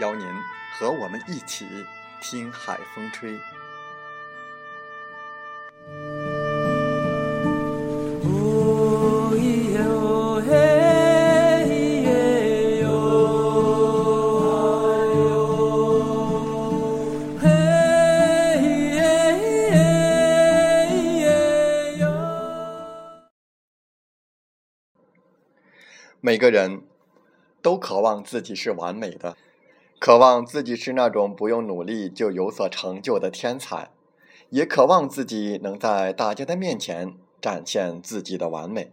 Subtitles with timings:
[0.00, 0.26] 邀您
[0.72, 1.66] 和我们一起
[2.20, 3.38] 听海风吹。
[26.20, 26.82] 每个人
[27.60, 29.36] 都渴望自己是完美的。
[30.04, 33.88] 渴望自己是那种不用努力就有所成就的天才，
[34.50, 38.92] 也渴望自己能在大家的面前展现自己的完美。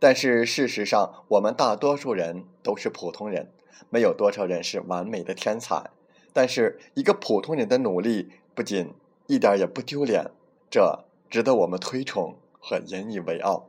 [0.00, 3.52] 但是事实上，我们大多数人都是普通人，
[3.90, 5.88] 没有多少人是完美的天才。
[6.32, 8.92] 但是一个普通人的努力不仅
[9.28, 10.32] 一点也不丢脸，
[10.68, 13.68] 这值得我们推崇和引以为傲。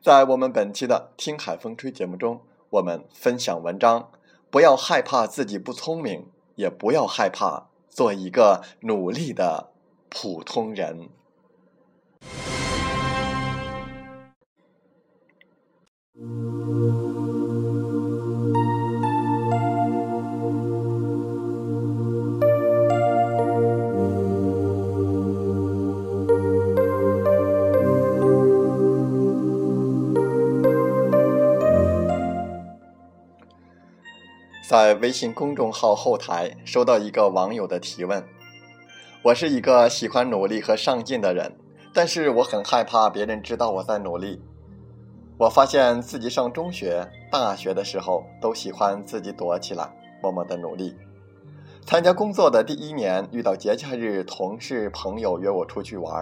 [0.00, 2.40] 在我们本期的《听海风吹》节目中，
[2.70, 4.10] 我们分享文章。
[4.50, 9.72] 不要害怕自己不聪明，也不要害怕做一个努力的
[10.08, 11.10] 普通人。
[34.68, 38.22] 在微信公众号后台收到一个网友的提问：
[39.22, 41.56] 我是一个喜欢努力和上进的人，
[41.94, 44.42] 但是我很害怕别人知道我在努力。
[45.38, 49.90] 我发现自己上中学、大学的时候都喜欢自己躲起来，
[50.22, 50.94] 默默的努力。
[51.86, 56.12] 参加工作的第一年，遇到节假日，同事朋友约我出去玩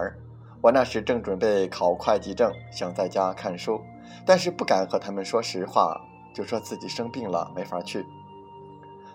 [0.61, 3.81] 我那时正准备考会计证，想在家看书，
[4.25, 5.99] 但是不敢和他们说实话，
[6.33, 8.05] 就说自己生病了，没法去。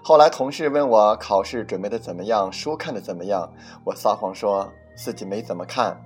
[0.05, 3.49] 后来同事问我考试准备的怎么样，书看的怎么样，
[3.85, 5.97] 我撒谎说自己没怎么看，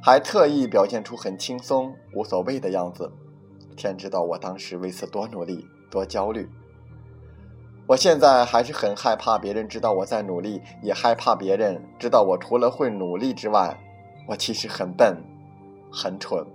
[0.00, 3.12] 还特意表现出很轻松、无所谓的样子。
[3.76, 6.48] 天知道我当时为此多努力、多焦虑。
[7.88, 13.76] 我现在还是很害怕别人知道我在努力，也害怕别人知道我除了会努力之外，
[14.28, 15.16] 我其实很笨、
[15.92, 16.46] 很蠢。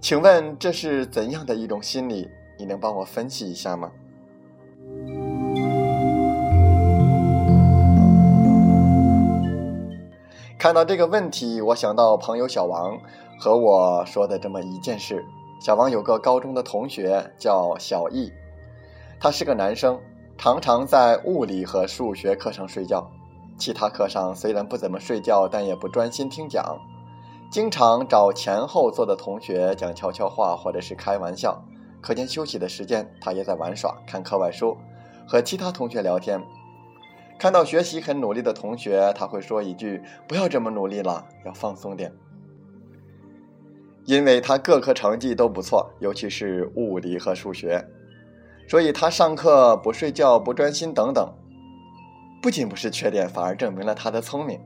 [0.00, 2.28] 请问这是怎样的一种心理？
[2.58, 3.92] 你能帮我分析一下吗？
[10.60, 13.00] 看到这个问题，我想到朋友小王
[13.38, 15.24] 和我说的这么一件事。
[15.58, 18.30] 小王有个高中的同学叫小易，
[19.18, 19.98] 他是个男生，
[20.36, 23.10] 常常在物理和数学课上睡觉，
[23.56, 26.78] 其他课上虽然不怎么睡觉，但也不专心听讲，
[27.50, 31.58] 经常找前后座的同学讲悄悄话或者是开玩笑。
[32.02, 34.76] 课间休息的时间，他也在玩耍、看课外书，
[35.26, 36.38] 和其他同学聊天。
[37.40, 42.12] 看到学习很努力的同学，他会说一句：“不要这么努力了，要放松点。”
[44.04, 47.82] 因为他各科成绩都不错，尤其是物理和数学，
[48.68, 51.32] 所以他上课不睡觉、不专心等等，
[52.42, 54.60] 不仅不是缺点，反而证明了他的聪明。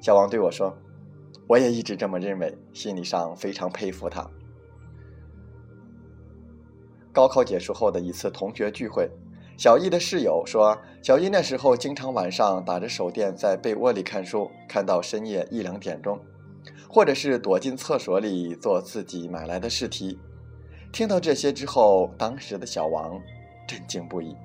[0.00, 0.74] 小王对我说
[1.46, 4.26] ：“我也一直这么认为，心理上非常佩服他。”
[7.12, 9.10] 高考结束后的一次同学聚会。
[9.56, 16.18] 小易的室友说，小易那时候经常晚上打着手电在被窝里看书，看到深夜一两点钟，
[16.88, 20.18] 或者是躲进厕所里做自己买来的试题。
[20.92, 23.20] 听到这些之后，当时的小王
[23.66, 24.36] 震惊不已。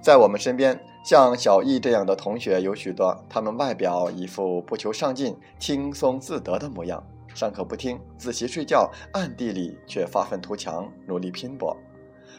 [0.00, 7.02] 在我们身边，像小易这样的同学有许多，他们外表一副不求上进、轻松自得的模样，
[7.34, 11.76] 上课不听，自习睡觉，暗地里却发愤图强，努力拼搏。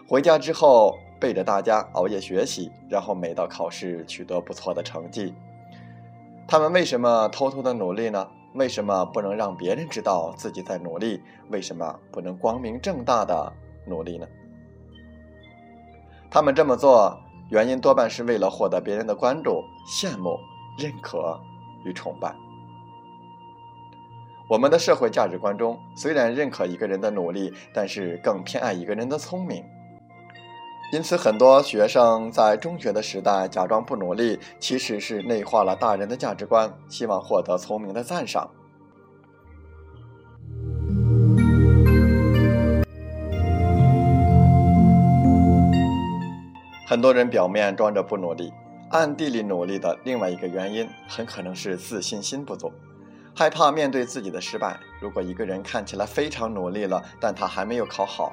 [0.08, 5.34] 回家之后背着大家熬夜学习，然后每到考试取得不错的成绩。
[6.48, 8.28] 他们为什么偷偷的努力呢？
[8.54, 11.22] 为什么不能让别人知道自己在努力？
[11.50, 13.54] 为什么不能光明正大的
[13.86, 14.28] 努力呢？
[16.32, 17.20] 他们这么做，
[17.50, 20.38] 原因多半是为了获得别人的关注、羡慕、
[20.78, 21.40] 认可
[21.86, 22.34] 与崇拜。
[24.50, 29.64] 我们的社会价值观中，虽然认可一个人的努力，但是更偏爱一个人的聪明。
[30.94, 38.50] 因此，很多学生在中学的时代假装不努力，其实是内化了大人的价值观，希望获得聪明的赞赏。
[46.88, 48.54] 很多人表面装着不努力，
[48.92, 52.72] 暗地里努力的另外一个原因，很可能是自信心不足，
[53.36, 54.80] 害怕面对自己的失败。
[55.02, 58.32] 如果一个人看起来非常努力了，但他还没有考好，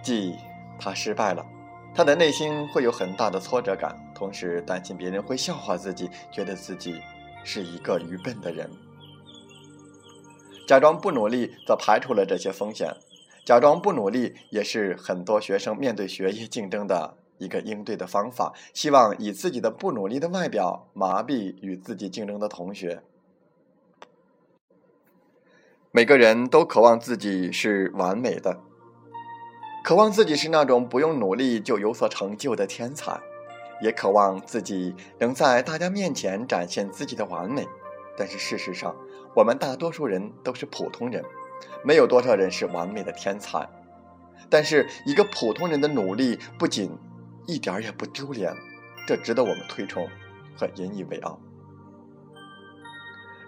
[0.00, 0.36] 即
[0.78, 1.44] 他失败了。
[1.96, 7.00] 他的内心会有很大的挫折感，同时担心别人会笑话自己，觉得自己
[7.42, 8.68] 是一个愚笨的人。
[10.68, 12.94] 假装不努力，则排除了这些风险。
[13.46, 23.02] 假装不努力，也是很多学生面对学业竞争的一个应对的方法，希望以自己的不努力的外表麻痹与自己竞争的同学。
[25.90, 28.60] 每个人都渴望自己是完美的。
[29.86, 33.20] 渴望自己是那种不用努力就有所成就的天才，
[33.80, 37.64] 也渴望自己能在大家面前展现自己的完美。
[38.18, 38.96] 但是事实上，
[39.32, 41.24] 我们大多数人都是普通人，
[41.84, 43.64] 没有多少人是完美的天才。
[44.50, 46.90] 但是一个普通人的努力不仅
[47.46, 48.52] 一点也不丢脸，
[49.06, 50.08] 这值得我们推崇
[50.56, 51.38] 和引以为傲。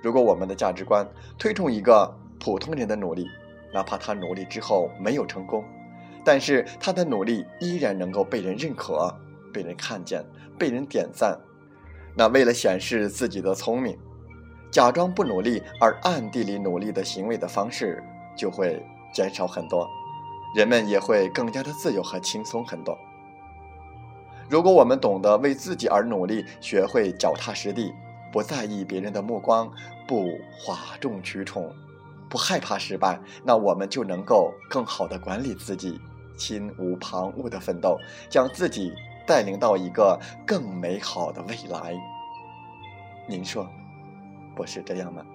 [0.05, 1.05] 如果我们的价值观
[1.37, 3.27] 推崇一个普通人的努力，
[3.75, 5.65] 哪怕他努力之后没有成功，
[6.25, 9.15] 但是他的努力依然能够被人认可、
[9.53, 10.25] 被人看见、
[10.59, 11.39] 被人点赞。
[12.17, 13.97] 那为了显示自己的聪明，
[14.71, 18.03] 假装不努力而暗地里努力的行为的方式
[18.37, 18.85] 就会
[19.15, 19.89] 减少很多，
[20.55, 22.99] 人们也会更加的自由和轻松很多。
[24.51, 27.93] 如果我们懂得为自己而努力，学会脚踏实地，
[28.33, 29.71] 不在意别人的目光，
[30.07, 31.73] 不哗众取宠，
[32.29, 36.01] 不害怕失败，那我们就能够更好的管理自己。
[36.37, 37.99] 心无旁骛的奋斗，
[38.31, 38.93] 将自己
[39.27, 40.17] 带领到一个
[40.47, 41.93] 更美好的未来。
[43.29, 43.69] 您说，
[44.55, 45.27] 不是这样吗？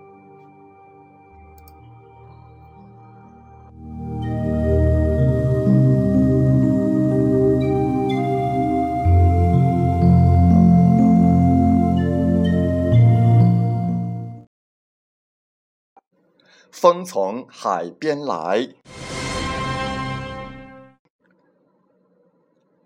[16.83, 18.67] 风从海边来。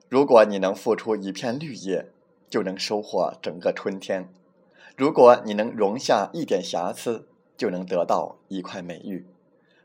[0.08, 2.12] 如果你能付出一片绿叶，
[2.48, 4.26] 就能收获整个春天；
[4.96, 7.28] 如果你能容下一点瑕疵，
[7.58, 9.26] 就能得到一块美玉。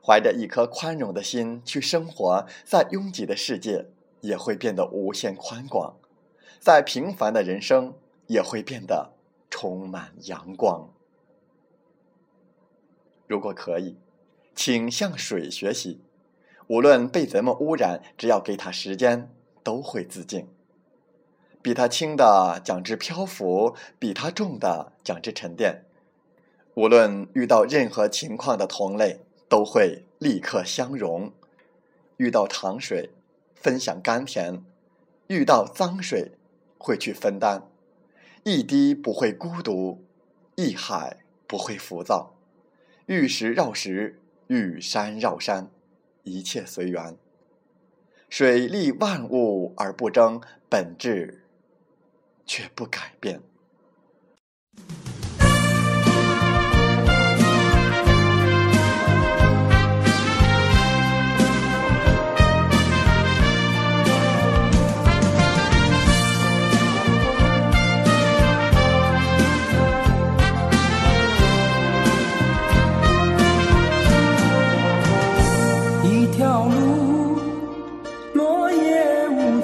[0.04, 3.86] 怀着一颗宽容的心去生活，在拥挤的世界
[4.20, 5.96] 也会变得无限宽广，
[6.60, 7.94] 在平凡的人生
[8.26, 9.14] 也会变得
[9.48, 10.90] 充满阳光。
[13.32, 13.96] 如果可以，
[14.54, 16.02] 请向水学习，
[16.66, 19.30] 无论被怎么污染，只要给它时间。
[19.64, 20.48] 都会自净。
[21.62, 25.84] 比它轻的讲之漂浮，比它重的讲之沉淀。
[26.74, 31.32] 无论遇到任何情况的同类，都会立刻相融。
[32.16, 33.10] 遇到糖水，
[33.54, 34.64] 分享甘甜；
[35.28, 36.32] 遇到脏水，
[36.76, 37.62] 会去分担。
[38.42, 40.04] 一滴不会孤独，
[40.56, 42.31] 一海不会浮躁。
[43.12, 45.70] 遇石绕石，遇山绕山，
[46.22, 47.14] 一切随缘。
[48.30, 50.40] 水利万物而不争，
[50.70, 51.44] 本质
[52.46, 53.42] 却不改变。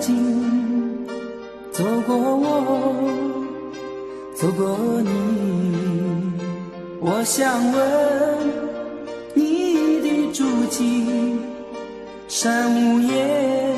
[0.00, 1.06] 静
[1.72, 3.44] 走过我
[4.34, 6.32] 走过你
[7.00, 8.48] 我想问
[9.34, 11.38] 你的足迹
[12.28, 13.77] 山无言。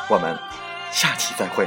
[0.11, 0.37] 我们
[0.91, 1.65] 下期再会。